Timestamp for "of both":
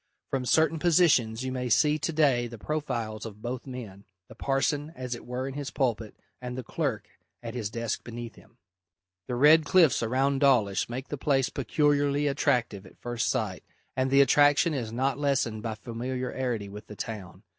3.23-3.67